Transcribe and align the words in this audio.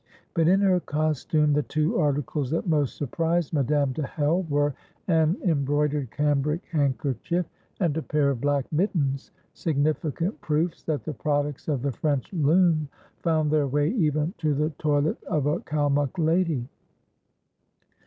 But 0.33 0.47
in 0.47 0.61
her 0.61 0.79
costume 0.79 1.53
the 1.53 1.61
two 1.61 1.99
articles 1.99 2.49
that 2.49 2.65
most 2.65 2.95
surprised 2.97 3.53
Madame 3.53 3.91
de 3.93 4.01
Hell 4.01 4.41
were 4.49 4.73
an 5.07 5.37
embroidered 5.45 6.09
cambric 6.09 6.65
handkerchief 6.71 7.45
and 7.79 7.95
a 7.95 8.01
pair 8.01 8.31
of 8.31 8.41
black 8.41 8.65
mittens, 8.73 9.29
significant 9.53 10.41
proofs 10.41 10.81
that 10.85 11.03
the 11.03 11.13
products 11.13 11.67
of 11.67 11.83
the 11.83 11.91
French 11.91 12.33
loom 12.33 12.89
found 13.21 13.51
their 13.51 13.67
way 13.67 13.89
even 13.91 14.33
to 14.39 14.55
the 14.55 14.71
toilet 14.79 15.23
of 15.25 15.45
a 15.45 15.59
Kalmuk 15.59 16.17
lady. 16.17 16.67